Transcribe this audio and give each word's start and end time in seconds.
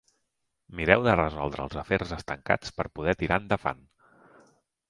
Mireu 0.79 1.03
de 1.07 1.13
resoldre 1.19 1.63
els 1.69 1.77
afers 1.83 2.13
estancats 2.19 2.75
per 2.79 2.89
poder 2.99 3.15
tirar 3.23 3.41
endavant. 3.45 3.89